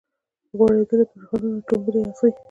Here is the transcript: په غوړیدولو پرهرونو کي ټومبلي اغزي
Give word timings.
په 0.47 0.53
غوړیدولو 0.57 1.05
پرهرونو 1.11 1.57
کي 1.59 1.63
ټومبلي 1.67 1.99
اغزي 2.03 2.31